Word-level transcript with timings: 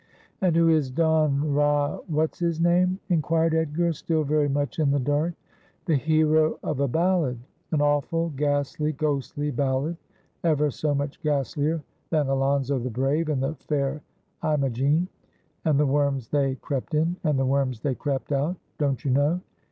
'And 0.41 0.55
who 0.55 0.67
is 0.69 0.89
Don— 0.89 1.53
Ra—— 1.53 1.99
what's 2.07 2.39
his 2.39 2.59
name?' 2.59 2.99
inquired 3.09 3.53
Edgar, 3.53 3.93
still 3.93 4.23
very 4.23 4.49
much 4.49 4.79
in 4.79 4.89
the 4.89 4.99
dark.' 4.99 5.35
The 5.85 5.93
hero 5.95 6.57
of 6.63 6.79
a 6.79 6.87
ballad— 6.87 7.37
an 7.71 7.81
awful, 7.81 8.29
ghastly, 8.35 8.93
ghostly 8.93 9.51
ballad, 9.51 9.97
ever 10.43 10.71
so 10.71 10.95
much 10.95 11.21
ghastlier 11.21 11.83
than 12.09 12.29
Alonzo 12.29 12.79
the 12.79 12.89
Brave 12.89 13.29
and 13.29 13.43
the 13.43 13.53
Fair 13.67 14.01
Imogene, 14.43 15.07
and 15.65 15.79
the 15.79 15.85
worms 15.85 16.29
they 16.29 16.55
crept 16.55 16.95
in, 16.95 17.15
and 17.23 17.37
the 17.37 17.45
worms 17.45 17.81
they 17.81 17.93
crept 17.93 18.31
out, 18.31 18.55
don't 18.79 19.05
you 19.05 19.11
know. 19.11 19.39